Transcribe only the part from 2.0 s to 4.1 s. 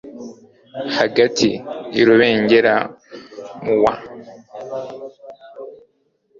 Rubengera mu wa